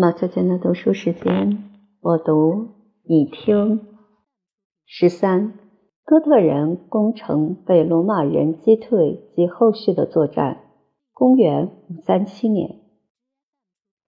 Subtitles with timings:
[0.00, 1.64] 马小娟的读书时间，
[2.00, 2.68] 我读
[3.02, 3.80] 你听。
[4.86, 5.54] 十三，
[6.04, 10.58] 哥特人攻城被罗马人击退及后续的作战。
[11.12, 12.76] 公元五三七年，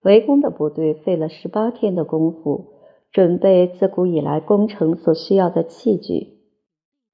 [0.03, 2.67] 围攻的部队费了十八天的功夫，
[3.11, 6.39] 准备自古以来攻城所需要的器具：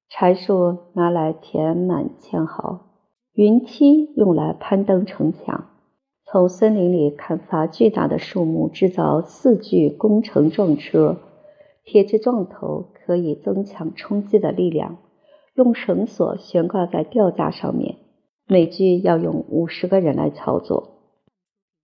[0.07, 2.81] 柴树拿来填满堑壕，
[3.33, 5.71] 云梯用来攀登城墙。
[6.29, 11.15] 从森林里砍伐巨大的树木，制造四具工程撞车，
[11.85, 14.97] 铁质撞头可以增强冲击的力量。
[15.55, 17.95] 用绳索悬挂在吊架上面，
[18.45, 20.97] 每具要用五十个人来操作。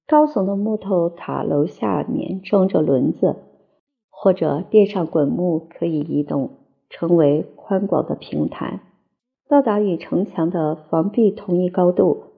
[0.07, 3.38] 高耸的木头塔楼下面装着轮子，
[4.09, 6.49] 或者垫上滚木，可以移动，
[6.89, 8.81] 成为宽广的平台，
[9.47, 12.32] 到达与城墙的防壁同一高度。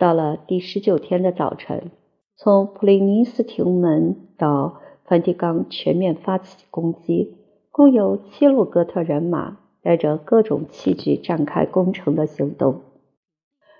[0.00, 1.90] 到了第十九天的早晨，
[2.34, 7.36] 从普林尼斯廷门到梵蒂冈全面发起攻击，
[7.70, 12.80] 共有七路哥特人马带着各种器具展开攻城的行动。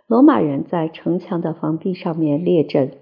[0.07, 2.99] 罗马人在城墙的防壁上面列阵，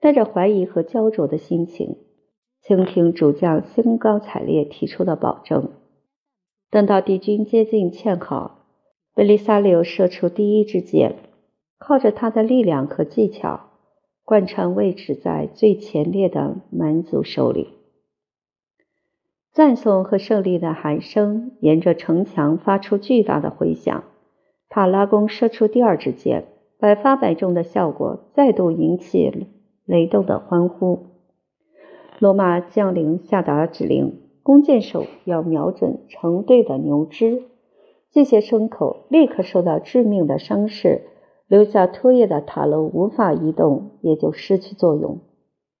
[0.00, 1.96] 带着怀疑和焦灼的心情，
[2.62, 5.70] 倾听主将兴高采烈提出的保证。
[6.70, 8.58] 等到敌军接近堑壕，
[9.12, 11.16] 贝利萨留射出第一支箭。
[11.80, 13.70] 靠着他的力量和技巧，
[14.24, 17.70] 贯穿位置在最前列的蛮族手里。
[19.50, 24.04] 赞颂和胜利的喊声沿着城墙发出巨大的回响。
[24.68, 26.44] 塔拉宫射出第二支箭，
[26.78, 29.48] 百发百中的效果再度引起
[29.84, 31.06] 雷动的欢呼。
[32.20, 37.42] 罗马将领下达指令：弓箭手要瞄准成对的牛只，
[38.12, 41.06] 这些牲口立刻受到致命的伤势。
[41.50, 45.18] 留下拖曳的塔楼无法移动，也就失去作用。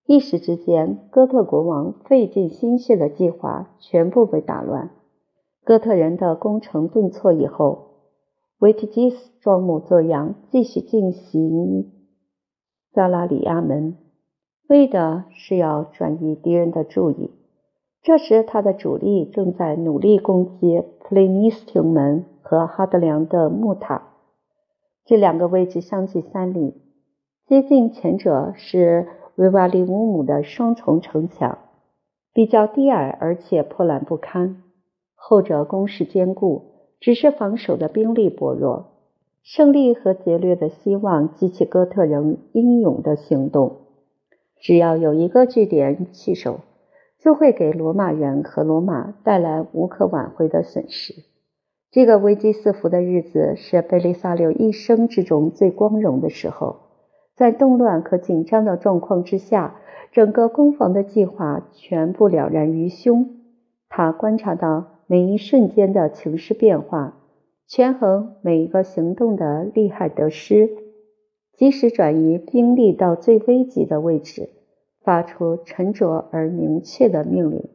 [0.04, 4.90] 一时之间，哥特国王费尽心血的计划全部被打乱。
[5.64, 7.90] 哥特人的攻城顿挫以后，
[8.58, 11.92] 维提基斯装模作样继续进行
[12.92, 13.96] 萨拉里亚门，
[14.68, 17.30] 为的是要转移敌人的注意。
[18.02, 24.09] 这时，他的主力正在努力攻击普雷尼斯廷门和哈德良的木塔。
[25.04, 26.74] 这两个位置相距三里，
[27.46, 31.58] 接近前者是维瓦利乌姆的双重城墙，
[32.32, 34.62] 比较低矮而且破烂不堪；
[35.14, 36.62] 后者工事坚固，
[37.00, 38.86] 只是防守的兵力薄弱。
[39.42, 43.78] 胜利和劫掠的希望激起哥特人英勇的行动。
[44.60, 46.60] 只要有一个据点弃守，
[47.18, 51.14] 就会给罗马人和罗马带来无可挽回的损失。
[51.90, 56.76] 这个危机四伏的日子是贝利萨留一生之中最光荣的时候。
[57.34, 59.80] 在动乱和紧张的状况之下，
[60.12, 63.40] 整个攻防的计划全部了然于胸。
[63.88, 67.16] 他观察到每一瞬间的情势变化，
[67.66, 70.70] 权衡每一个行动的利害得失，
[71.56, 74.50] 及时转移兵力到最危急的位置，
[75.02, 77.68] 发出沉着而明确的命令，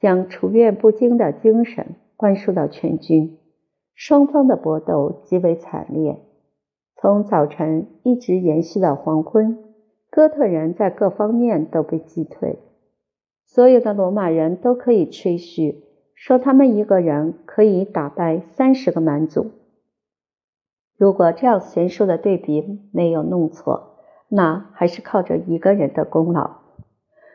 [0.00, 1.96] 将处变不惊的精神。
[2.16, 3.38] 灌输到全军，
[3.94, 6.18] 双方的搏斗极为惨烈，
[6.96, 9.58] 从早晨一直延续到黄昏。
[10.08, 12.58] 哥特人在各方面都被击退，
[13.44, 15.84] 所有的罗马人都可以吹嘘
[16.14, 19.50] 说他们一个人可以打败三十个蛮族。
[20.96, 23.98] 如果这样悬殊的对比没有弄错，
[24.28, 26.62] 那还是靠着一个人的功劳。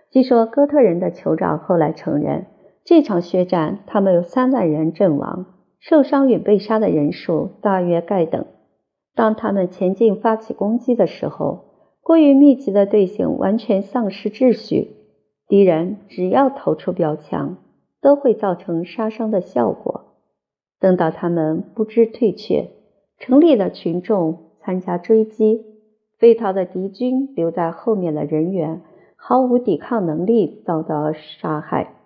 [0.09, 2.48] 据说哥特人的酋长后来承认。
[2.84, 5.46] 这场血战，他们有三万人阵亡，
[5.80, 8.46] 受伤与被杀的人数大约盖等。
[9.14, 11.66] 当他们前进发起攻击的时候，
[12.02, 14.96] 过于密集的队形完全丧失秩序，
[15.47, 17.58] 敌人只要投出标枪，
[18.02, 20.06] 都会造成杀伤的效果。
[20.80, 22.69] 等到他们不知退却，
[23.19, 25.63] 城里的群众参加追击，
[26.18, 28.81] 飞逃的敌军留在后面的人员
[29.16, 32.00] 毫无抵抗能力，遭到杀害。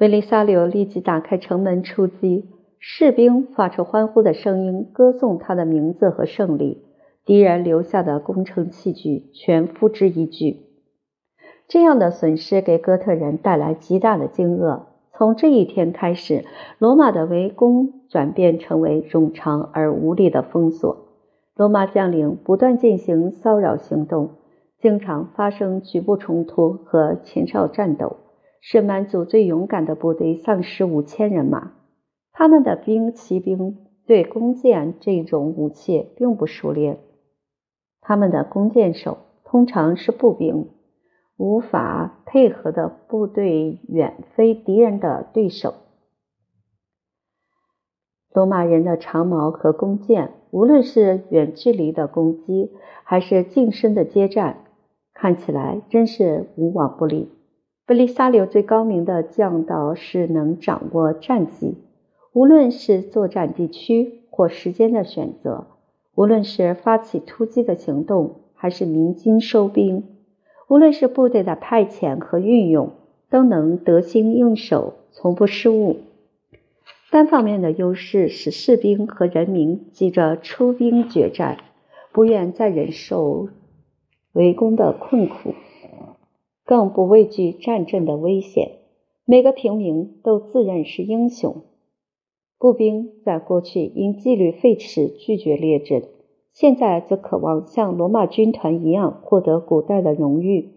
[0.00, 2.48] 贝利萨留立即打开城门出击，
[2.78, 6.86] 士兵发出欢呼的声音，歌颂他的名字和胜利。
[7.26, 10.64] 敌人留下的攻城器具全付之一炬。
[11.68, 14.84] 这样的损失给哥特人带来极大的惊愕。
[15.12, 16.46] 从这一天开始，
[16.78, 20.96] 罗马的围攻转变成为冗长而无力的封锁。
[21.54, 24.30] 罗马将领不断进行骚扰行动，
[24.80, 28.16] 经常发生局部冲突和前哨战斗。
[28.60, 31.72] 是蛮族最勇敢的部队，丧失五千人马。
[32.32, 33.76] 他们的兵骑兵
[34.06, 36.98] 对弓箭这种武器并不熟练。
[38.00, 40.68] 他们的弓箭手通常是步兵，
[41.36, 45.74] 无法配合的部队远非敌人的对手。
[48.32, 52.70] 罗马人的长矛和弓箭，无论是远距离的攻击，
[53.04, 54.64] 还是近身的接战，
[55.12, 57.28] 看起来真是无往不利。
[57.90, 61.74] 贝利萨留最高明的将导是能掌握战机，
[62.32, 65.66] 无论是作战地区或时间的选择。
[66.14, 70.04] 无论是发起突击的行动，还是鸣金收兵，
[70.68, 72.92] 无论是部队的派遣和运用，
[73.28, 75.96] 都能得心应手，从不失误。
[77.10, 81.58] 单方面的优势使士兵和人民急着出兵决战，
[82.12, 83.48] 不愿再忍受
[84.32, 85.54] 围攻的困苦，
[86.70, 88.78] 更不畏惧战争的危险。
[89.24, 91.64] 每个平民都自认是英雄。
[92.60, 96.04] 步兵在过去因纪律废弛拒绝列阵，
[96.52, 100.70] 现在则渴望像罗马军团一样获得古代的荣誉。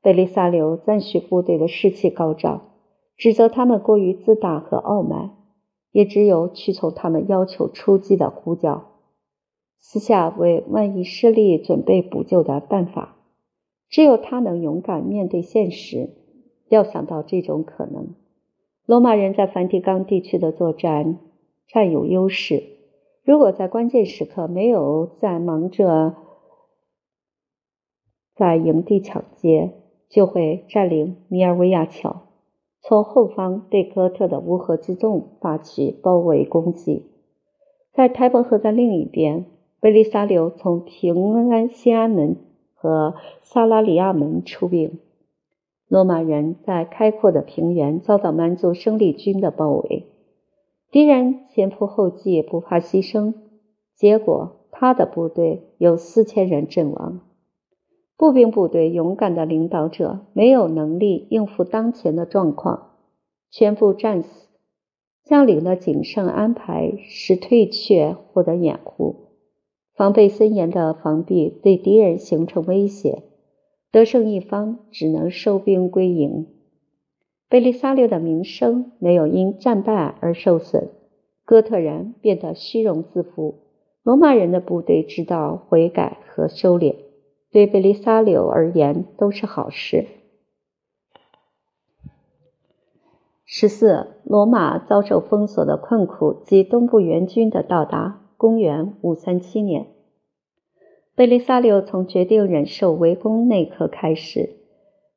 [0.00, 2.68] 贝利萨留赞许部队的士气高涨，
[3.16, 5.32] 指责他们过于自大和傲慢，
[5.90, 8.92] 也只有屈从他们要求出击的呼叫，
[9.80, 13.15] 私下为万一失利准备补救的办法。
[13.88, 16.10] 只有他能勇敢面对现实，
[16.68, 18.14] 料想到这种可能。
[18.84, 21.18] 罗马人在梵蒂冈地区的作战
[21.68, 22.62] 占有优势。
[23.24, 26.14] 如果在关键时刻没有在忙着
[28.36, 29.72] 在营地抢劫，
[30.08, 32.28] 就会占领米尔维亚桥，
[32.82, 37.06] 从后方对哥特的乌合之众发起包围攻击。
[37.92, 39.46] 在台伯河的另一边，
[39.80, 42.36] 贝利萨留从平安西安门
[42.86, 45.00] 和萨拉里亚门出兵。
[45.88, 50.06] 罗马人在开阔的平原遭到蛮族生力军的包围，
[50.92, 53.34] 敌人前仆后继，不怕牺牲，
[53.96, 57.20] 结果他的部队有四千人阵亡。
[58.16, 62.92] 步兵部队勇敢的领导者没有能力应付当前的状况，
[63.50, 64.46] 全部战死。
[65.24, 69.25] 将领的谨慎安排使退却获得掩护，
[69.96, 73.22] 防备森严的防壁对敌人形成威胁。
[73.90, 76.48] 得胜一方只能收兵归营。
[77.48, 80.88] 贝利萨留的名声没有因战败而受损，
[81.44, 83.62] 哥特人变得虚荣自负。
[84.02, 86.96] 罗马人的部队知道悔改和收敛，
[87.50, 90.06] 对贝利萨留而言都是好事。
[93.46, 98.25] 十四，罗马遭受封锁的困苦及东部援军的到达。
[98.36, 99.86] 公元五三七年。
[101.14, 104.56] 贝利萨留从决定忍受围攻那刻开始，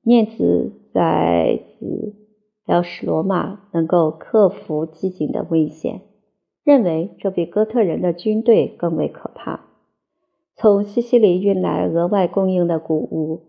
[0.02, 2.16] 念兹在兹
[2.66, 6.02] 要使罗马能够克服机警的危险，
[6.64, 9.66] 认为这比哥特人的军队更为可怕。
[10.56, 13.48] 从西西里运来额外供应的谷物，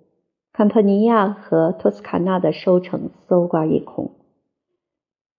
[0.53, 4.11] 坎帕尼亚和托斯卡纳的收成搜刮一空，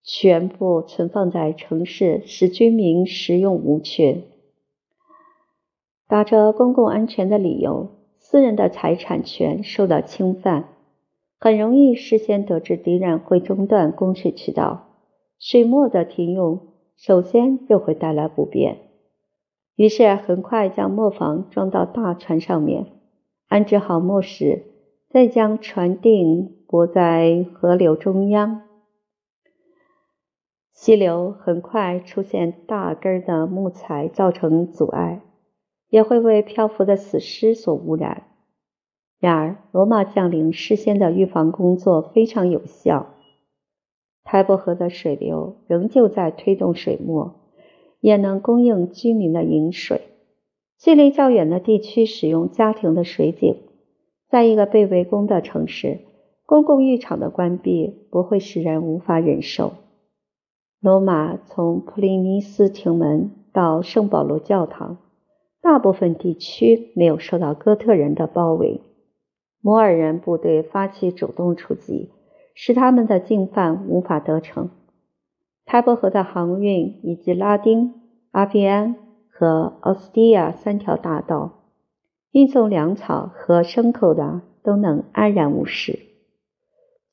[0.03, 4.21] 全部存放在城市，使居民食用无缺。
[6.07, 10.69] 打着公共安全的理由，私人的财产权受到侵犯，
[11.39, 14.89] 很容易事先得知敌人会中断供水渠道，
[15.39, 16.59] 水墨的停用
[16.97, 18.79] 首先就会带来不便。
[19.75, 22.87] 于是很快将磨坊装到大船上面，
[23.47, 24.63] 安置好磨石，
[25.09, 28.63] 再将船钉泊在河流中央。
[30.81, 35.21] 溪流很快出现大根的木材，造成阻碍。
[35.91, 38.23] 也会为漂浮的死尸所污染。
[39.19, 43.13] 然而，罗马将领事先的预防工作非常有效。
[44.23, 47.35] 台伯河的水流仍旧在推动水墨，
[47.99, 50.01] 也能供应居民的饮水。
[50.79, 53.55] 距离较远的地区使用家庭的水井。
[54.29, 55.99] 在一个被围攻的城市，
[56.47, 59.73] 公共浴场的关闭不会使人无法忍受。
[60.83, 64.97] 罗马从普林尼斯亭门到圣保罗教堂。
[65.61, 68.81] 大部分地区没有受到哥特人的包围，
[69.61, 72.09] 摩尔人部队发起主动出击，
[72.55, 74.71] 使他们的进犯无法得逞。
[75.67, 77.93] 泰伯河的航运以及拉丁、
[78.31, 78.95] 阿比安
[79.29, 81.59] 和奥斯蒂亚三条大道，
[82.31, 85.99] 运送粮草和牲口的都能安然无事。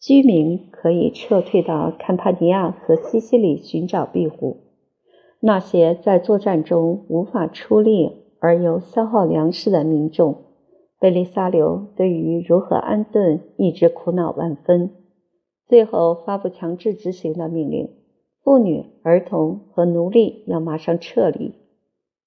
[0.01, 4.59] 居民可以撤退到坎帕尼亚和西西里寻找庇护。
[5.41, 8.29] 那些在作战中无法出力。
[8.41, 10.45] 而又消耗粮食的民众，
[11.01, 14.93] 贝利萨留对于如何安顿一直苦恼万分。
[15.67, 17.91] 最后发布强制执行的命令：
[18.45, 21.53] 妇女、儿童和奴隶要马上撤离，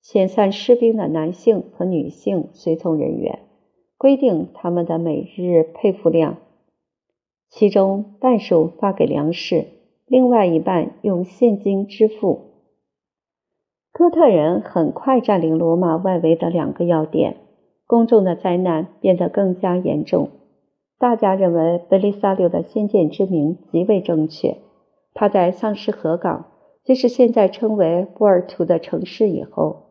[0.03, 3.39] 遣散士兵的男性和女性随从人员，
[3.97, 6.39] 规定他们的每日配服量，
[7.51, 9.67] 其中半数发给粮食，
[10.07, 12.51] 另外一半用现金支付。
[13.91, 17.35] 哥特人很快占领罗马外围的两个要点，
[17.85, 20.29] 公众的灾难变得更加严重。
[20.97, 24.57] 大家认为贝利萨留的先见之明极为正确。
[25.13, 26.45] 他在丧失河港，
[26.85, 29.87] 就是现在称为波尔图的城市以后，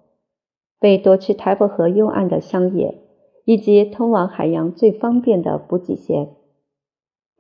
[0.81, 3.03] 被夺去台伯河右岸的乡野。
[3.47, 6.29] 以及通往海洋最方便的补给线。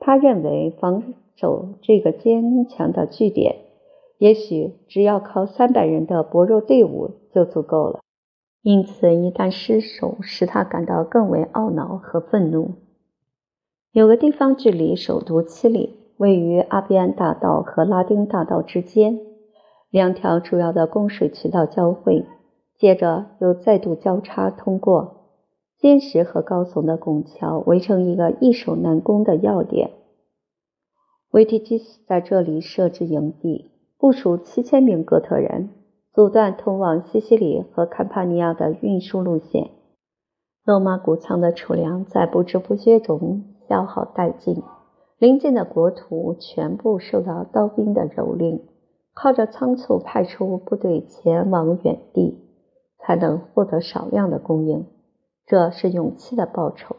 [0.00, 3.56] 他认为防守这个坚强的据点，
[4.18, 8.00] 也许只要靠三百人的薄弱队伍就足够了。
[8.62, 12.72] 因此，一旦失守，使他感到更为懊恼和愤怒。
[13.92, 19.18] 有个地方距离首都七里，位于阿比安大道和拉丁大道之间，
[19.90, 22.24] 两条主要的供水渠道交汇，
[22.76, 25.19] 接着又再度交叉通过。
[25.80, 29.92] 坚实和高耸的拱桥围成一个易守难攻的要点。
[31.30, 35.70] 维提基斯在这里设置营地，部署七千名哥特人，
[36.12, 39.70] 阻断通往西西里和坎帕尼亚的运输路线。
[40.64, 44.62] 罗马谷仓的储粮在不知不觉中消耗殆尽，
[45.18, 48.60] 邻近的国土全部受到刀兵的蹂躏。
[49.12, 52.38] 靠着仓促派出部队前往远地，
[52.98, 54.86] 才能获得少量的供应。
[55.46, 56.96] 这是勇气的报酬，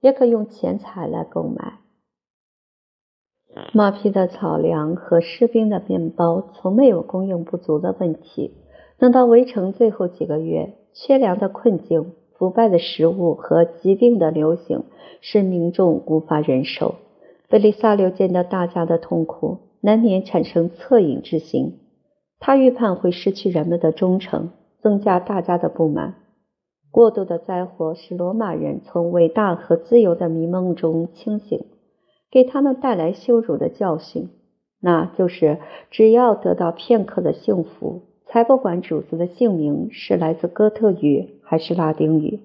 [0.00, 1.78] 也可用钱财来购买。
[3.72, 8.54] 马匹的草粮和士兵的面包从没有供应不足的问题。
[8.98, 14.84] 等到围城最后几个月，缺粮的困境、腐败的食物和疾病的流行
[15.20, 16.94] 使民众无法忍受。
[17.48, 21.80] 贝利萨留见到大家的痛苦，难免产生恻隐之心。
[22.38, 26.14] 他预判会失去人们的忠诚，增加大家的不满。
[26.90, 31.64] 过度的灾祸使罗马人从伟大和自由的迷梦中清醒，
[32.30, 34.28] 给他们带来羞辱的教训，
[34.80, 35.58] 那就是
[35.90, 42.40] 只要得到片刻的幸福，才不管主子的姓名是来自哥特语还是拉丁语。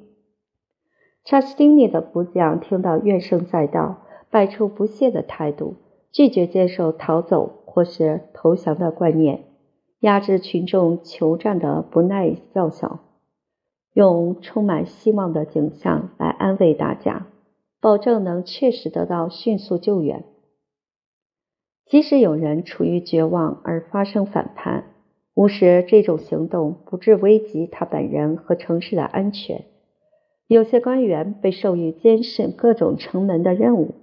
[1.23, 5.73] 查斯丁尼的部将听到怨声载道，摆出不屑的态度，
[6.11, 9.45] 拒绝接受逃走或是投降的观念，
[10.01, 12.99] 压制群众求战的不耐叫嚣。
[13.95, 17.27] 用充满希望的景象来安慰大家，
[17.79, 20.25] 保证能确实得到迅速救援。
[21.85, 24.83] 即使有人处于绝望而发生反叛，
[25.33, 29.63] 无视这种行动不致危及他本人和城市的安全。
[30.47, 33.93] 有些官员被授予监视各种城门的任务，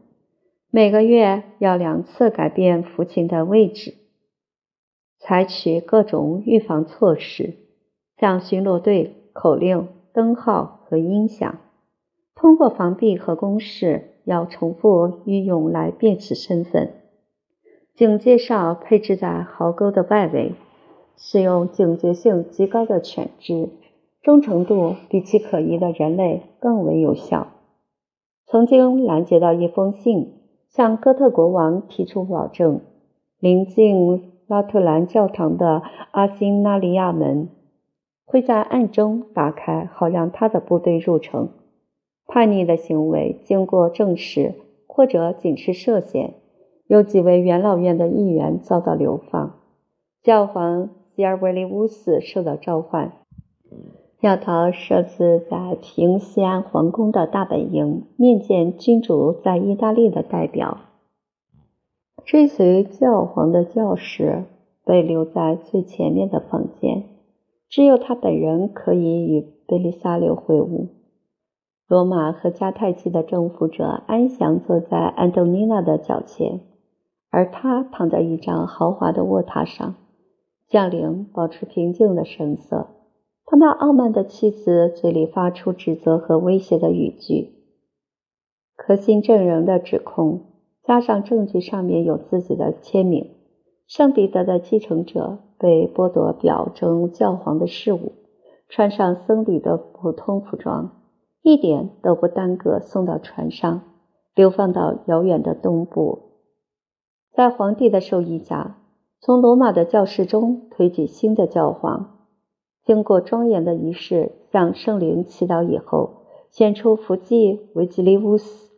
[0.71, 3.93] 每个月要两次改变父亲的位置，
[5.19, 7.57] 采取各种预防措施，
[8.17, 9.17] 像巡逻队。
[9.33, 11.59] 口令、灯号和音响，
[12.35, 16.93] 通过防壁和公式，要重复运用来辨识身份。
[17.95, 20.53] 警戒哨配置在壕沟的外围，
[21.17, 23.69] 使用警觉性极高的犬只，
[24.23, 27.49] 忠诚度比其可疑的人类更为有效。
[28.47, 30.35] 曾经拦截到一封信，
[30.69, 32.81] 向哥特国王提出保证：
[33.39, 37.49] 临近拉特兰教堂的阿辛纳利亚门。
[38.33, 41.51] 会在暗中打开，好让他的部队入城。
[42.27, 44.55] 叛逆的行为经过证实，
[44.87, 46.33] 或者仅是涉嫌。
[46.87, 49.59] 有几位元老院的议员遭到流放。
[50.23, 53.13] 教皇西尔维利乌斯受到召唤，
[54.21, 60.79] 要到设置在平西安皇宫的大本营面见君主在意大利的代表。
[62.25, 64.45] 追随教皇的教士
[64.87, 67.12] 被留在最前面的房间。
[67.73, 70.89] 只有他本人可以与贝利萨留会晤。
[71.89, 76.61] 罗马和迦太基的征服者安详坐在安东尼娜的脚前，
[77.31, 79.95] 而他躺在一张豪华的卧榻上。
[80.69, 82.89] 将领保持平静的神色，
[83.47, 87.55] 他那傲慢的妻子嘴里发出指责和威胁的语句。
[88.77, 90.43] 可信证人的指控，
[90.83, 93.31] 加上证据上面有自己的签名。
[93.87, 98.13] 圣彼得的继承者被剥夺表征教皇的事务，
[98.69, 101.01] 穿上僧侣的普通服装，
[101.41, 103.83] 一点都不耽搁送到船上，
[104.35, 106.33] 流放到遥远的东部。
[107.33, 108.79] 在皇帝的授意下，
[109.21, 112.19] 从罗马的教室中推举新的教皇，
[112.85, 118.73] 经过庄严的仪式向圣灵祈祷以后，选出福祭维吉利乌斯。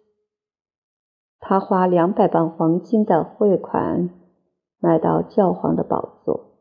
[1.41, 4.11] 他花两百磅黄金的汇款。
[4.81, 6.54] 买到教皇的宝座，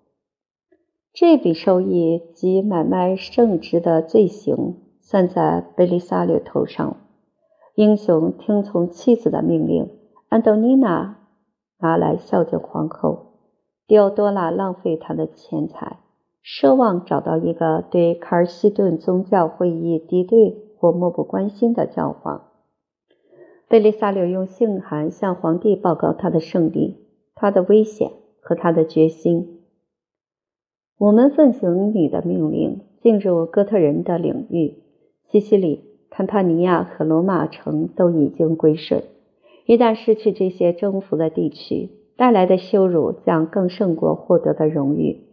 [1.13, 6.97] 这笔收益及买卖圣职的罪行算在贝利萨略头上，
[7.75, 9.91] 英雄听从妻子的命令，
[10.29, 11.19] 安东尼娜
[11.77, 13.33] 拿来孝敬皇后。
[13.85, 15.99] 迪奥多拉浪费他的钱财，
[16.43, 22.45] 奢望找到一个对卡尔西顿宗教会议敌对或漠不关心的教皇。
[23.67, 27.05] 贝利萨留用信函向皇帝报告他的胜利、
[27.35, 28.09] 他的危险
[28.41, 29.52] 和他的决心。
[31.03, 34.75] 我们奉行你的命令，进入哥特人的领域，
[35.27, 35.81] 西西里。
[36.09, 39.03] 坎帕尼亚和罗马城都已经归顺。
[39.65, 45.25] 一旦失去这些征服的地区，带来的羞辱将更胜过获得的荣誉。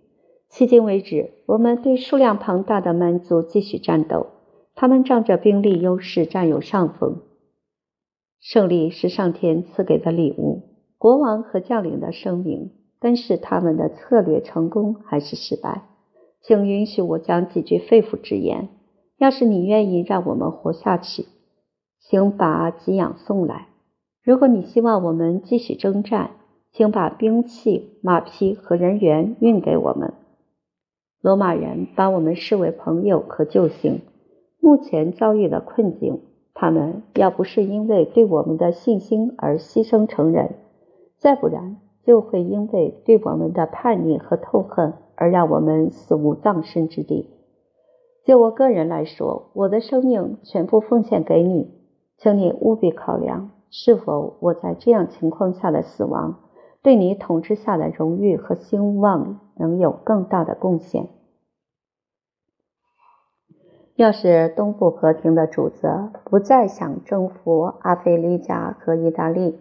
[0.51, 4.27] 迄今为止，我们对数量庞大的蛮族继续战斗，
[4.75, 7.21] 他们仗着兵力优势占有上风。
[8.41, 10.63] 胜利是上天赐给的礼物，
[10.99, 15.83] 国王和将领的声明但是他们的策略成功还是失败。
[16.43, 18.69] 请允许我讲几句肺腑之言。
[19.19, 21.27] 要是你愿意让我们活下去，
[21.99, 23.67] 请把给养送来；
[24.23, 26.31] 如果你希望我们继续征战，
[26.73, 30.15] 请把兵器、马匹和人员运给我们。
[31.21, 34.01] 罗马人把我们视为朋友和救星。
[34.59, 36.23] 目前遭遇的困境，
[36.55, 40.55] 他们要不是因为对我们的信心而牺牲成人，
[41.19, 47.31] 再不然就会因为对我们的叛逆和痛恨而让我们死无葬身之地。
[48.25, 51.73] 就我个人来说，我的生命全部奉献给你，
[52.19, 56.41] 请你务必考量，是否我在这样情况下的死亡，
[56.83, 61.09] 对你统治下的荣誉和兴旺能有更大的贡献。
[63.97, 69.59] 要是东部和平的主子不再想征服阿非利加和意大利，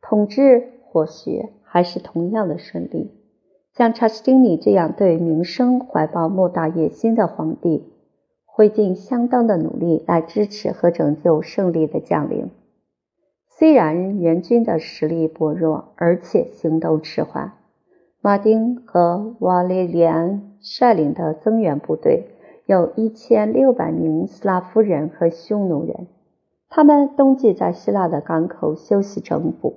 [0.00, 3.12] 统治或许还是同样的顺利。
[3.76, 7.92] 像查士丁尼这样对名声怀抱莫大野心的皇帝，
[8.44, 12.50] 会尽相当的努力来支持和拯救胜利的将领。
[13.46, 17.52] 虽然援军的实力薄弱，而且行动迟缓，
[18.20, 22.26] 马丁和瓦列里安率领的增援部队
[22.66, 26.08] 有一千六百名斯拉夫人和匈奴人，
[26.68, 29.74] 他们冬季在希腊的港口休息整补，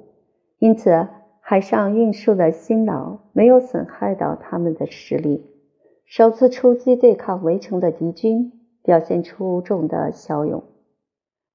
[0.58, 1.08] 因此。
[1.52, 5.48] 海上运输的辛劳没有损害到他们的实力。
[6.06, 10.64] 首次出击对抗围城的敌军，表现出众的骁勇。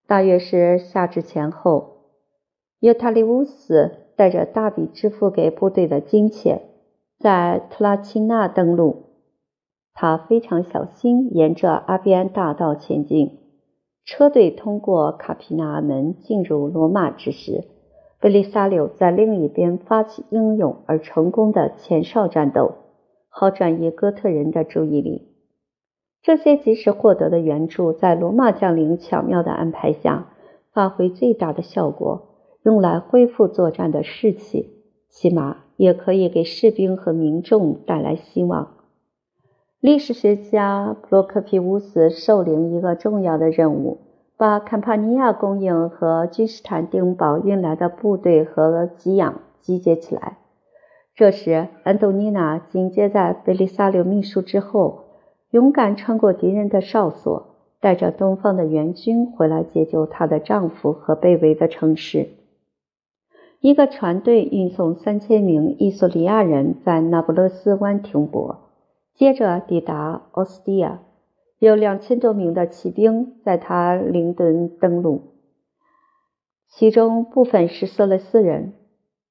[0.07, 2.11] 大约是夏至前后，
[2.79, 6.61] 尤塔利乌斯带着大笔支付给部队的金钱，
[7.19, 9.05] 在特拉齐纳登陆。
[9.95, 13.39] 他非常小心，沿着阿比安大道前进。
[14.05, 17.65] 车队通过卡皮纳门进入罗马之时。
[18.27, 22.73] 贝利萨柳在另一边发起英勇而成功的前哨战斗，
[23.29, 25.29] 好转移哥特人的注意力。
[26.25, 30.33] 这些及时获得的援助，在罗马将领巧妙的安排下，
[30.73, 32.27] 发挥最大的效果，
[32.65, 34.73] 用来恢复作战的士气，
[35.09, 38.73] 起码也可以给士兵和民众带来希望。
[39.79, 43.99] 历史学家普洛克皮乌斯受领一个重要的任务。
[44.39, 50.37] 把坎帕尼亚供应和君士坦丁堡运来的部队和给养集结起来。
[51.15, 55.05] 这时，安东尼娜紧接在贝利萨留秘书之后，
[55.51, 62.29] 勇敢穿过敌人的哨所，带着东方的援军回来解救她的丈夫和被围的城市。
[63.61, 68.59] 一个船队运送三千名伊索里亚人在那不勒斯湾停泊，
[69.15, 71.01] 接着抵达奥斯蒂亚。
[71.59, 75.33] 有两千多名的骑兵在他灵顿登陆，
[76.69, 78.75] 其中部分是色勒斯人，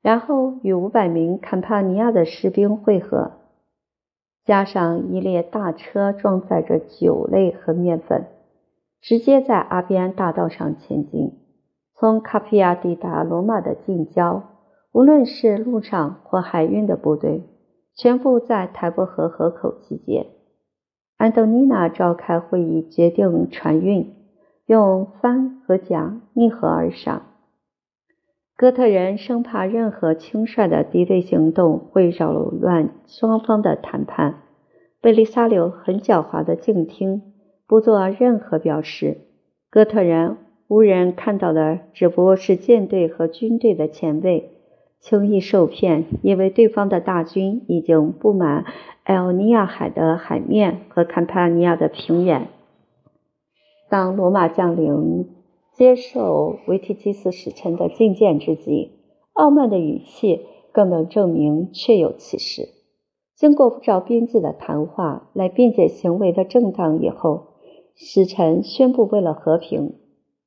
[0.02, 3.34] 然后与五百名坎帕尼亚的士兵会合，
[4.44, 8.26] 加上一列大车装载着酒类和面粉，
[9.02, 11.40] 直接在阿比安大道上前进。
[11.94, 14.44] 从卡皮亚抵达罗马的近郊，
[14.92, 17.44] 无论是陆上或海运的部队，
[17.96, 20.35] 全部在台伯河河口集结。
[21.18, 24.14] 安东尼娜召开会议，决定船运
[24.66, 27.22] 用帆和桨逆河而上。
[28.58, 34.44] 哥特人生怕任何轻率的敌对行动会扰乱双方的谈判。
[35.02, 37.22] 贝利萨留很狡猾的静听，
[37.68, 39.18] 不做任何表示。
[39.70, 44.55] 哥特人无人看到的只不过是舰队和军队的前卫。
[45.08, 48.66] 轻易受骗，因为对方的大军已经布满
[49.04, 52.48] 埃奥尼亚海的海面和坎帕尼亚的平原。
[53.88, 55.30] 当罗马将领
[55.74, 58.94] 接受维提基斯使臣的觐见之际，
[59.34, 60.42] 傲慢的语气
[60.72, 62.64] 更能证明确有其事。
[63.36, 67.50] 经过不着边际的谈话来辩解行为的正当以后，
[67.94, 69.94] 使臣宣布为了和平，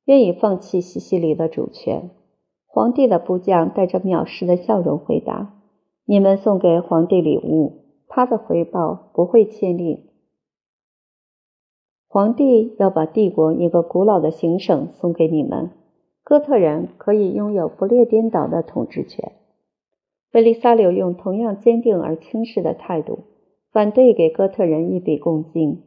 [0.05, 2.11] 愿意放弃西西里的主权。
[2.71, 5.55] 皇帝的部将带着藐视的笑容回答
[6.07, 10.05] ：“你们送给皇帝礼物，他的回报不会签令。
[12.07, 15.71] 皇帝要把帝国一个古老的行省送给你们，
[16.23, 19.33] 哥特人可以拥有不列颠岛的统治权。”
[20.31, 23.21] 贝利萨留用同样坚定而轻视的态度
[23.73, 25.83] 反对给哥特人一笔贡金，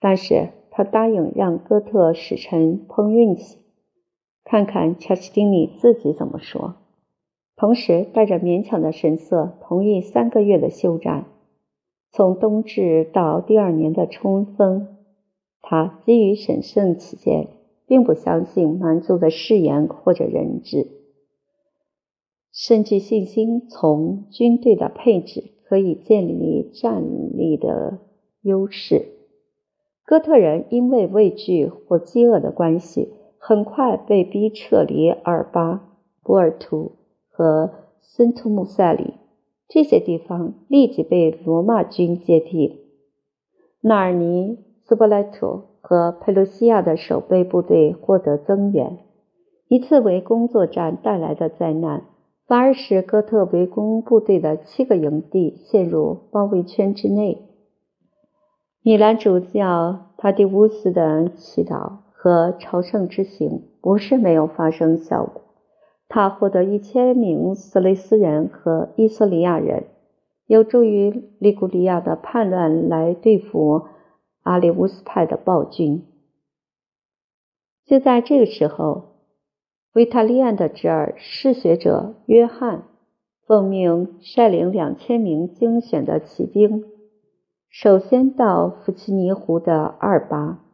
[0.00, 3.58] 但是他答应让哥特使臣碰运气。
[4.48, 6.76] 看看乔斯丁尼自己怎么说。
[7.56, 11.24] 同时，带着勉强的神色，同意三个月的休战，
[12.12, 14.96] 从冬至到第二年的春分。
[15.62, 17.48] 他基于审慎起见，
[17.88, 20.86] 并不相信蛮族的誓言或者人质，
[22.52, 27.02] 甚至信心从军队的配置可以建立战
[27.36, 27.98] 力的
[28.42, 29.06] 优势。
[30.04, 33.14] 哥特人因为畏惧或饥饿的关系。
[33.48, 35.80] 很快被逼撤离阿尔巴、
[36.24, 36.96] 波尔图
[37.30, 39.14] 和森图穆塞里，
[39.68, 42.80] 这些地方立即被罗马军接替。
[43.82, 48.98] 纳尔尼、斯波莱托和佩鲁西亚的守备部队获得增援。
[49.68, 52.02] 一次围攻作战带来的灾难，
[52.48, 57.46] 反而使哥特围攻部队的七个营地陷入包围圈之内。
[58.82, 62.05] 米兰主教塔蒂乌斯的祈祷。
[62.26, 65.42] 和朝圣之行不是没有发生效果，
[66.08, 69.84] 他获得一千名斯雷斯人和伊索里亚人，
[70.46, 73.84] 有助于利古里亚的叛乱来对付
[74.42, 76.04] 阿里乌斯派的暴君。
[77.84, 79.20] 就在这个时候，
[79.92, 82.88] 维塔利安的侄儿嗜血者约翰
[83.46, 86.86] 奉命率领两千名精选的骑兵，
[87.70, 90.65] 首先到弗奇尼湖的阿尔巴。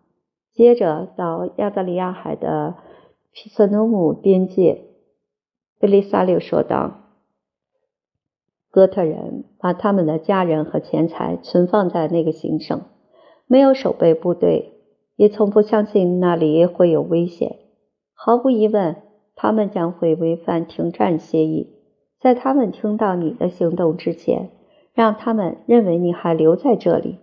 [0.54, 2.74] 接着到亚得里亚海的
[3.32, 4.84] 皮瑟诺姆边界，
[5.80, 7.04] 贝利萨留说道
[8.70, 12.82] ：“哥特人把他们的家人和钱财存放在那个行省，
[13.46, 14.74] 没有守备部队，
[15.16, 17.56] 也从不相信那里会有危险。
[18.12, 18.96] 毫无疑问，
[19.34, 21.78] 他们将会违反停战协议。
[22.20, 24.50] 在他们听到你的行动之前，
[24.92, 27.18] 让他们认为你还留在这里。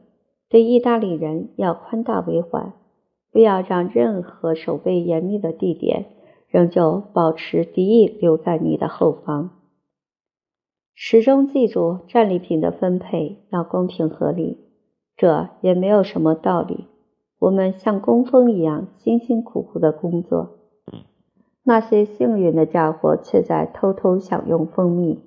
[0.50, 2.74] 对意大利人要宽大为怀。”
[3.32, 6.06] 不要让任何守备严密的地点
[6.48, 9.52] 仍旧保持敌意留在你的后方。
[10.96, 14.58] 始终记住战利品的分配要公平合理，
[15.16, 16.86] 这也没有什么道理。
[17.40, 20.58] 我们像工蜂一样辛辛苦苦的工作，
[21.64, 25.20] 那些幸运的家伙却在偷偷享用蜂蜜。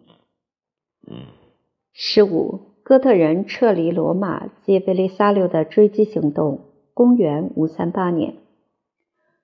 [1.95, 6.72] 十五，哥特人撤离罗马及贝利萨留的追击行动。
[6.95, 8.35] 公元五三八年，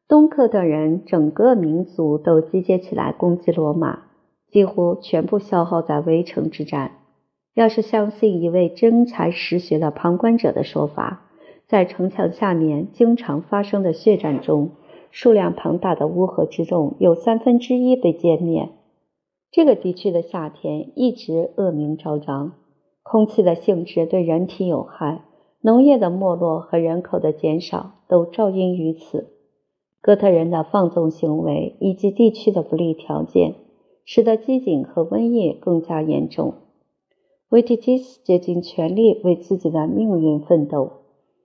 [0.07, 4.03] 东克等人整个民族都集结起来攻击罗马，
[4.51, 6.93] 几乎全部消耗在围城之战。
[7.55, 11.23] 要是相信一位真才实学的旁观者的说法，
[11.67, 14.73] 在城墙下面经常发生的血战中，
[15.11, 18.69] 数量庞大的乌合之众有三分之一被歼灭。
[19.51, 22.53] 这个地区的夏天一直恶名昭彰，
[23.03, 25.23] 空气的性质对人体有害。
[25.61, 29.33] 农业的没落和人口的减少都照应于此。
[30.01, 33.57] 哥特人的放纵行为以及地区的不利条件，
[34.05, 36.55] 使得饥馑和瘟疫更加严重。
[37.49, 40.93] 维提基斯竭尽全力为自己的命运奋斗，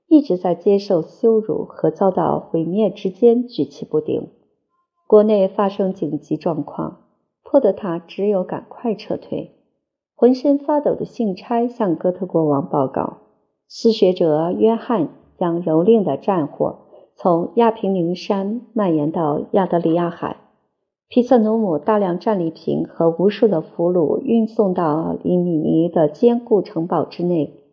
[0.08, 4.30] 一直在接受羞辱和遭到毁灭之间举棋不定。
[5.08, 7.00] 国内发生紧急状况，
[7.44, 9.52] 迫得他只有赶快撤退。
[10.16, 13.23] 浑身发抖的信差向哥特国王报告。
[13.76, 16.82] 失学者约翰将蹂躏的战火
[17.16, 20.38] 从亚平宁山蔓延到亚得里亚海，
[21.10, 27.64] 皮瑟努姆大量战利品和无数的俘虏运送到里米尼的坚固城堡之内。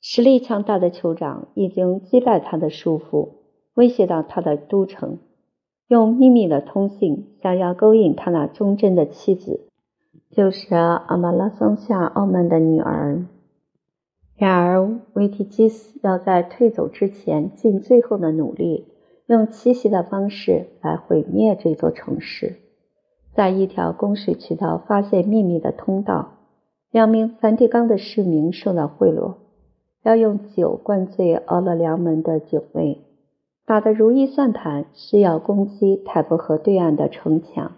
[0.00, 3.42] 实力强大的酋长已经击败他的叔父，
[3.74, 5.18] 威胁到他的都城，
[5.86, 9.68] 用秘密的通信想要勾引他那忠贞的妻子，
[10.30, 13.26] 就是阿马拉松下傲慢的女儿。
[14.38, 18.86] 然而，维提基斯要在退走之前尽最后的努力，
[19.26, 22.54] 用奇袭的方式来毁灭这座城市。
[23.34, 26.34] 在一条供水渠道发现秘密的通道，
[26.92, 29.34] 两名梵蒂冈的市民受到贿赂，
[30.04, 32.98] 要用酒灌醉奥勒良门的警卫。
[33.66, 37.72] 打的如意算盘是要攻击泰伯河对岸的城墙，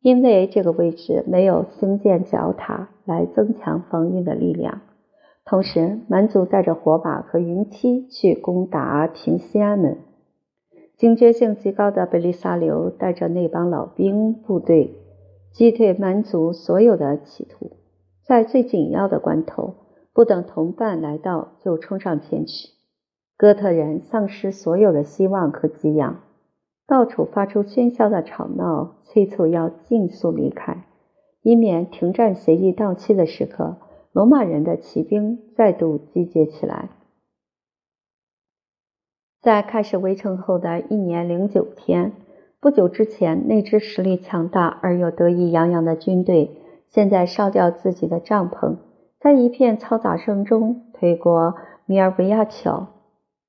[0.00, 4.82] 因为这个位置没有兴建角塔来增强防御的力量。
[5.50, 9.98] 同时，蛮族带着火把和云梯去攻打平西安门。
[10.96, 14.94] 警觉性极高的贝利萨留带着那帮老兵部队
[15.50, 17.72] 击退蛮族所有的企图，
[18.24, 19.74] 在最紧要的关头，
[20.14, 22.68] 不等同伴来到就冲上前去。
[23.36, 26.20] 哥特人丧失所有的希望和给养，
[26.86, 30.84] 到处发出喧嚣的吵闹，催促要尽速离开，
[31.42, 33.78] 以免停战协议到期的时刻，
[34.12, 36.90] 罗马人的骑兵再度集结起来。
[39.40, 42.12] 在开始围城后的一年零九天，
[42.60, 46.50] 不久之前，那支实力强大而又得意洋洋的军队，
[46.88, 48.76] 现在烧掉自己的帐篷，
[49.18, 51.54] 在一片嘈杂声中推过
[51.86, 52.88] 米尔维亚桥。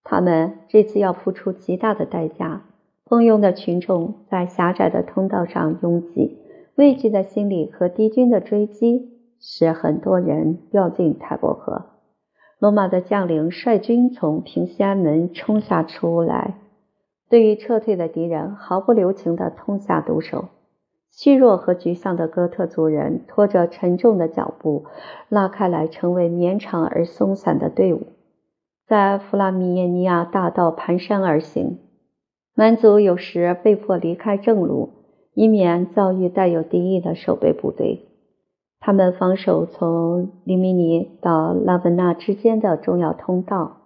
[0.04, 2.63] 他们这次要付出极大的代价。
[3.06, 6.38] 蜂拥的群众在狭窄的通道上拥挤，
[6.76, 9.10] 畏惧的心理和敌军的追击，
[9.42, 11.88] 使很多人掉进泰伯河。
[12.60, 16.60] 罗马的将领率军从平西安门冲下出来，
[17.28, 20.46] 对于撤退的敌人毫不留情地痛下毒手。
[21.10, 24.86] 虚弱和沮丧的哥特族人拖着沉重的脚步
[25.28, 28.04] 拉开来，成为绵长而松散的队伍，
[28.88, 31.80] 在弗拉米耶尼亚大道蹒跚而行。
[32.54, 34.90] 蛮族有时被迫离开正路，
[35.34, 38.06] 以免遭遇带有敌意的守备部队。
[38.84, 43.78] 他们防守从黎米尼到拉文纳之间的重要通道，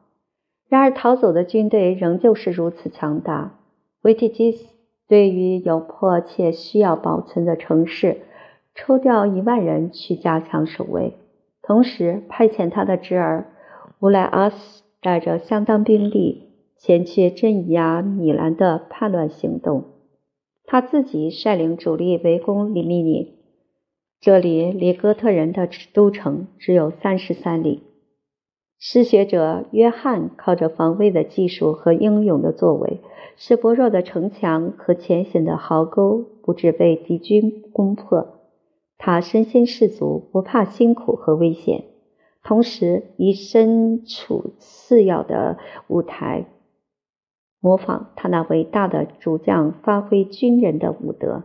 [0.70, 3.60] 然而逃走的军队仍旧是如此强大。
[4.04, 4.66] 维提基斯
[5.10, 8.22] 对于有迫切需要保存的城市，
[8.74, 11.16] 抽调一万人去加强守卫，
[11.62, 13.48] 同时派遣他的侄儿
[14.00, 19.84] 乌莱阿斯带着相当兵力前去镇压米兰的叛乱行动。
[20.66, 23.35] 他自己率领主力围攻利米尼。
[24.26, 27.84] 这里离哥特人的都城只有三十三里。
[28.80, 33.02] 失学者约翰靠着防卫的技术和英勇的作为，
[33.36, 38.40] 使薄弱的城墙和浅显的壕沟不致被敌军攻破。
[38.98, 41.84] 他身先士卒，不怕辛苦和危险，
[42.44, 46.48] 同时以身处次要的舞台，
[47.62, 51.44] 模仿他那伟大的主将发挥军人的武德。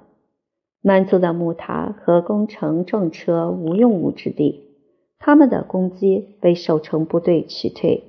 [0.83, 4.71] 满族的木塔和工程重车无用武之地，
[5.19, 8.05] 他们的攻击被守城部队取退，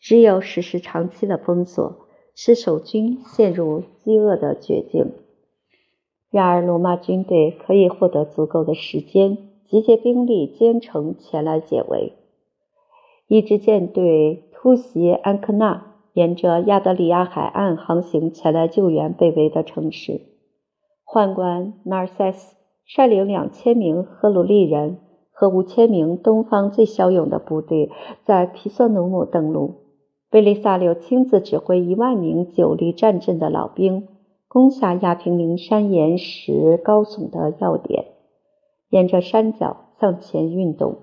[0.00, 5.12] 只有实施长期的封锁，使守军陷入饥饿的绝境。
[6.30, 12.14] 然而，罗马军队可以获得足够的时间，集结兵力兼程前来解围。
[13.28, 20.22] 一支舰队突袭安科纳，沿着亚得里亚海岸航行前来救援被围的城市。
[21.10, 22.36] 宦官 Narses
[22.84, 24.98] 率领两千名赫鲁利人
[25.32, 27.90] 和五千名东方最骁勇的部队
[28.26, 29.76] 在皮索努姆登陆。
[30.30, 34.06] 贝利萨留亲自指挥一万名久离战阵的老兵，
[34.48, 38.04] 攻下亚平宁山岩石高耸的要点，
[38.90, 40.96] 沿着山脚向前运动。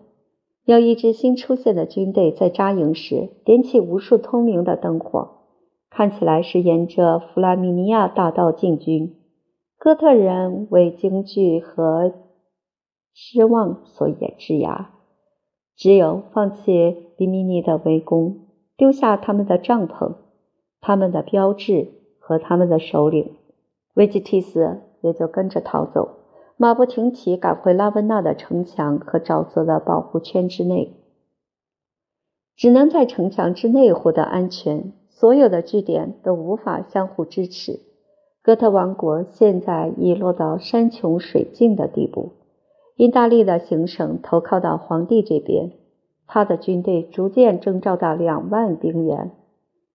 [0.66, 5.30] 有一支新出现的军队在扎营时点起无数通明的灯火，
[5.90, 9.16] 看起来是沿着弗拉米尼亚大道进军。
[9.86, 12.12] 哥特人为惊惧和
[13.14, 14.96] 失望所掩制压，
[15.76, 20.16] 只有放弃利米尼的围攻，丢下他们的帐篷、
[20.82, 23.36] 他们的标志和他们的首领，
[23.94, 26.18] 维吉提斯也就跟着逃走，
[26.58, 30.96] 马不停蹄赶回拉温纳的城墙和沼泽的保护圈之内，
[32.56, 37.85] 只能在城墙之内获得安全，所有的据点都无法相互支持。
[38.46, 42.34] 哥特王国现在已落到山穷水尽的地步。
[42.96, 45.72] 意大利的行省投靠到皇帝这边，
[46.28, 49.32] 他的军队逐渐征召到两万兵员。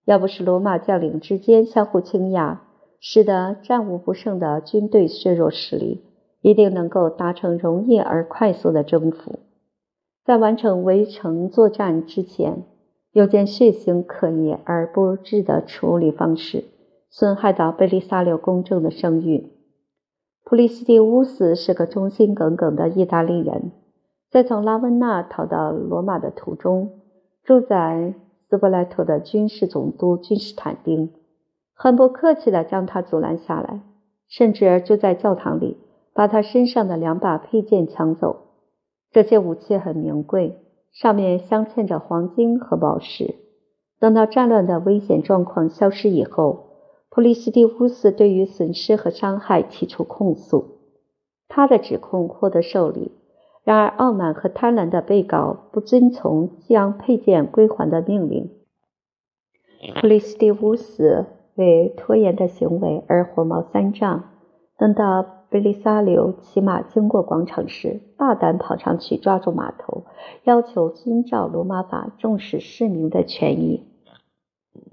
[0.05, 2.59] 要不是罗马将领之间相互倾轧，
[2.99, 6.03] 使得战无不胜的军队削弱实力，
[6.43, 9.39] 一定能够达成容易而快速的征服。
[10.25, 12.65] 在完成围城作战之前，
[13.13, 16.65] 有件血腥可疑而不智的处理方式。
[17.11, 19.51] 损害到贝利萨留公正的声誉。
[20.45, 23.73] 普利西蒂乌斯是个忠心耿耿的意大利人，
[24.31, 27.01] 在从拉温纳逃到罗马的途中，
[27.43, 28.15] 住在
[28.49, 31.13] 斯波莱托的军事总督君士坦丁
[31.75, 33.81] 很不客气地将他阻拦下来，
[34.29, 35.79] 甚至就在教堂里
[36.15, 38.47] 把他身上的两把佩剑抢走。
[39.11, 40.61] 这些武器很名贵，
[40.93, 43.35] 上面镶嵌着黄金和宝石。
[43.99, 46.70] 等到战乱的危险状况消失以后。
[47.11, 50.79] 普利西蒂乌斯对于损失和伤害提出控诉，
[51.49, 53.11] 他的指控获得受理。
[53.65, 58.51] 然而，傲慢和贪婪的被告不遵从将配件归还的命令。
[60.01, 64.31] 普利斯蒂乌斯为拖延的行为而火冒三丈。
[64.79, 70.05] 等到贝利萨留骑马经过广场时，大胆跑上去抓住马头，
[70.45, 73.90] 要求遵照罗马法重视市民的权益。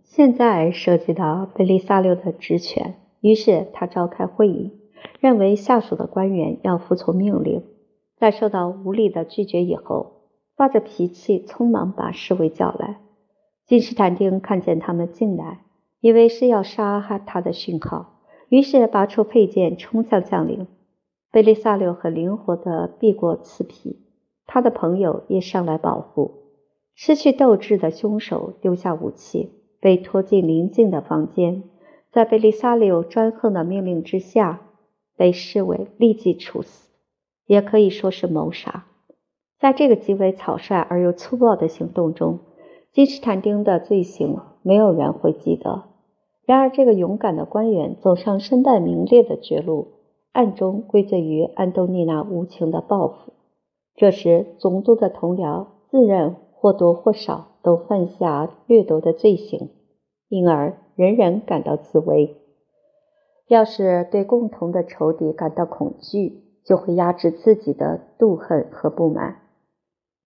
[0.03, 4.73] 现在涉及到贝利萨留的职权，于是他召开会议，
[5.19, 7.63] 认为下属的官员要服从命令。
[8.17, 10.23] 在受到无理的拒绝以后，
[10.55, 12.99] 发着脾气，匆忙把侍卫叫来。
[13.67, 15.65] 金士坦丁看见他们进来，
[15.99, 18.21] 以为是要杀害他的讯号。
[18.49, 20.67] 于是拔出佩剑，冲向将领。
[21.31, 23.99] 贝利萨留很灵活地避过刺皮，
[24.47, 26.45] 他的朋友也上来保护。
[26.95, 29.51] 失去斗志的凶手丢下武器，
[29.87, 31.63] 被拖进邻近的房间，
[32.11, 34.59] 在贝利萨留专横的命令之下，
[35.15, 36.89] 被视为立即处死，
[37.45, 38.83] 也可以说是谋杀。
[39.57, 42.39] 在这个极为草率而又粗暴的行动中，
[42.91, 45.85] 金士坦丁的罪行没有人会记得。
[46.45, 49.87] 然而，这个勇敢的官员走上身败名裂的绝路，
[50.33, 53.31] 暗中归罪于安东尼娜无情的报复。
[53.95, 59.69] 这时，总督的同僚自认或多或少都犯下掠夺的罪行，
[60.29, 62.37] 因而人人感到自危。
[63.47, 69.37] 要是对共同的仇敌感到恐惧，就会压制自己的妒恨和不满。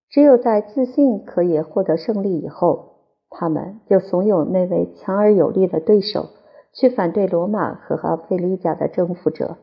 [0.10, 2.90] 只有在自信可以获得胜利以后。
[3.34, 6.32] 他们就怂恿那位强而有力的对手
[6.74, 9.56] 去反对罗马和菲利加的征服者。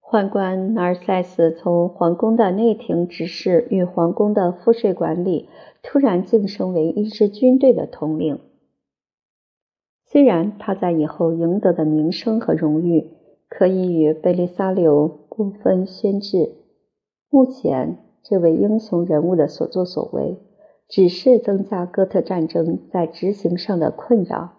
[0.00, 5.50] 宦官纳尔塞斯从皇宫的内廷执事与皇宫的赋税管理，
[5.82, 8.40] 突然晋升为一支军队的统领。
[10.14, 13.10] 虽然他在以后赢得的名声和荣誉
[13.48, 16.50] 可以与贝利萨留不分轩轾，
[17.30, 20.38] 目前这位英雄人物的所作所为。
[20.86, 24.52] 只是增加哥特战争在执行上的困扰。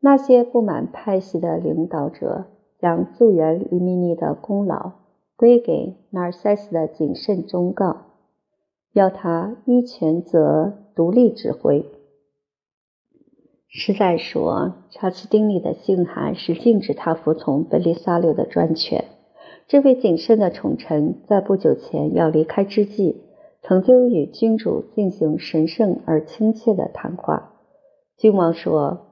[0.00, 2.46] 那些不满派系的领导者
[2.80, 4.92] 将救援黎米尼的功劳
[5.36, 8.06] 归给纳尔塞斯的谨慎忠告，
[8.92, 11.86] 要他依权责独立指挥。
[13.74, 19.06] 实在说，查士丁尼的信函是禁止他服从贝利萨留的专权。
[19.66, 23.22] 这位谨慎的宠臣在不久前要离开之际。
[23.62, 27.52] 曾经与君主进行神圣而亲切的谈话。
[28.16, 29.06] 君王说：“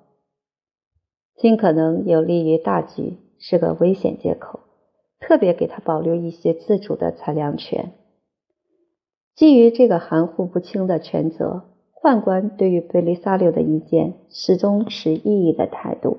[1.39, 4.61] 尽可能有利于大局是个危险借口，
[5.21, 7.93] 特别给他保留一些自主的裁量权。”
[9.37, 11.70] 基于这个含糊不清的权责，
[12.03, 16.17] 宦官对于贝利萨留的意见始终持异议的态度。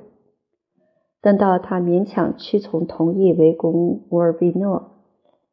[1.21, 4.91] 等到他勉强屈从同意围攻乌尔比诺，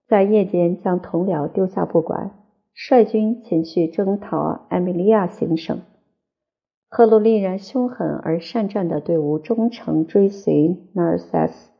[0.07, 2.33] 在夜间将同僚丢下不管。
[2.75, 5.81] 率军前去征讨艾米利亚行省，
[6.89, 11.73] 赫鲁利人凶狠而善战的队伍忠诚追随纳尔塞斯，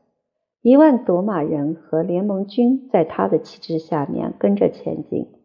[0.61, 5.38] 一万夺马人和联盟军在他的旗帜下面跟着前进。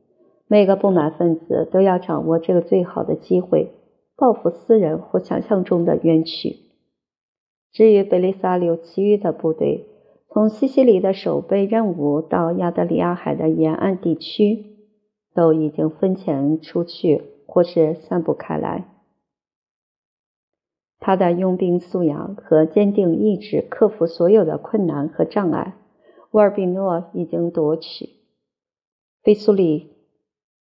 [0.47, 3.71] 每个不满分子都要掌握这个最好的机会，
[4.17, 6.57] 报复私人或想象中的冤屈。
[7.73, 9.87] 至于贝利萨留其余的部队，
[10.29, 14.73] 从西西里的守备任务到亚得里亚海的沿岸地区。
[15.37, 18.85] 都已经分遣出去，或是散布开来。
[21.01, 25.75] 他的佣兵素养和坚定意志克服所有的困难和障碍。
[26.31, 28.11] 沃尔比诺已经夺取，
[29.25, 29.94] 菲苏里、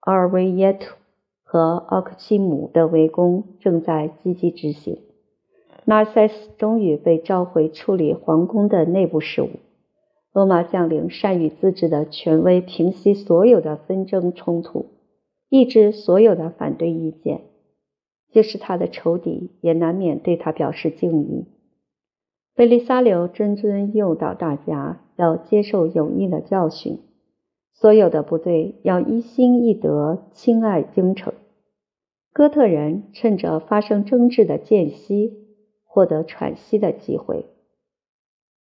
[0.01, 0.97] 阿尔维耶图
[1.43, 4.99] 和奥克西姆的围攻正在积极执行。
[5.85, 9.49] 纳塞斯终于被召回处理皇宫的内部事务。
[10.33, 14.87] 罗马将领善于自治的权威平息所有的纷争冲突，
[15.49, 17.41] 抑制所有的反对意见，
[18.31, 21.47] 即使他的仇敌也难免对他表示敬意。
[22.55, 27.01] 贝利萨留谆谆诱导大家要接受有益的教训，
[27.73, 31.33] 所有的部队要一心一德，亲爱京城。
[32.33, 35.33] 哥特人趁着发生争执的间隙，
[35.85, 37.47] 获得喘息的机会。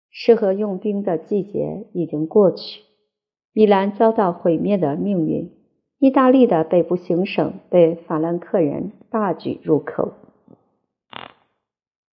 [0.09, 2.81] 适合用兵的季节已经过去，
[3.53, 5.51] 米兰遭到毁灭的命运，
[5.99, 10.13] 意大利的北部行省被法兰克人大举入寇。